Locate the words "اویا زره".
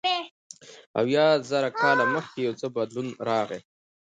0.99-1.69